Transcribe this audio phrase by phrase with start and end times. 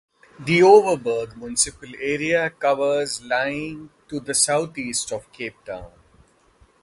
[0.39, 5.91] The Overberg municipal area covers lying to the south-east of Cape Town.